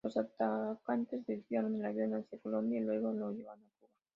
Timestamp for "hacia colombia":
2.15-2.79